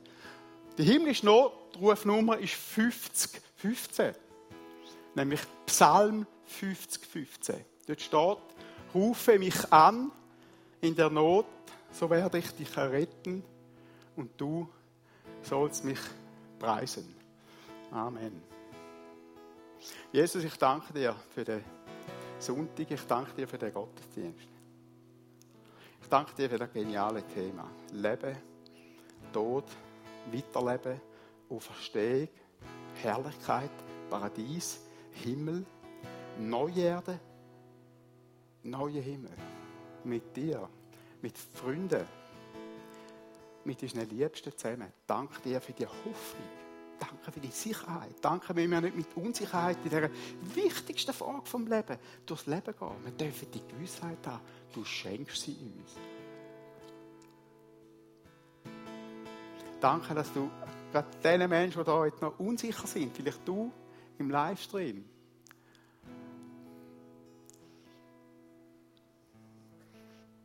[0.80, 4.14] Die himmlische Notrufnummer ist 5015.
[5.14, 7.56] Nämlich Psalm 5015.
[7.86, 8.38] Dort steht,
[8.94, 10.10] rufe mich an
[10.80, 11.44] in der Not,
[11.92, 13.44] so werde ich dich erretten
[14.16, 14.70] und du
[15.42, 16.00] sollst mich
[16.58, 17.14] preisen.
[17.90, 18.40] Amen.
[20.10, 21.62] Jesus, ich danke dir für den
[22.38, 24.48] Sonntag, ich danke dir für den Gottesdienst.
[26.00, 27.70] Ich danke dir für das geniale Thema.
[27.92, 28.34] Leben,
[29.30, 29.66] Tod,
[30.32, 31.00] Weiterleben,
[31.48, 32.28] Auferstehung,
[33.02, 33.70] Herrlichkeit,
[34.08, 34.80] Paradies,
[35.12, 35.64] Himmel,
[36.38, 37.20] neue Erde,
[38.62, 39.32] neue Himmel.
[40.04, 40.68] Mit dir,
[41.20, 42.06] mit Freunden,
[43.64, 44.92] mit unseren Liebsten zusammen.
[45.06, 46.48] Danke dir für die Hoffnung.
[46.98, 48.14] Danke für die Sicherheit.
[48.20, 50.10] Danke, wenn wir nicht mit Unsicherheit in der
[50.54, 51.96] wichtigsten Frage vom Leben
[52.26, 53.04] durchs Leben gehen.
[53.04, 54.42] Wir dürfen die Gewissheit haben,
[54.72, 55.96] du schenkst sie uns.
[59.80, 60.50] Danke, dass du
[60.92, 63.72] gerade den Menschen, die heute noch unsicher sind, vielleicht du
[64.18, 65.04] im Livestream,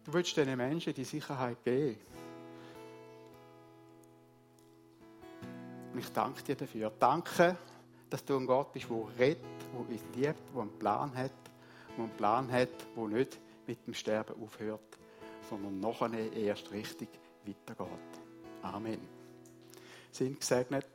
[0.05, 1.97] du willst diesen Menschen die Sicherheit geben.
[5.91, 6.91] Und ich danke dir dafür.
[6.97, 7.57] Danke,
[8.09, 11.31] dass du ein Gott bist, der redet, der uns liebt, der einen Plan hat,
[11.97, 14.97] der einen Plan hat, der nicht mit dem Sterben aufhört,
[15.49, 17.09] sondern nachher erst richtig
[17.45, 17.89] weitergeht.
[18.61, 19.14] Amen
[20.15, 20.85] sind gesegnet.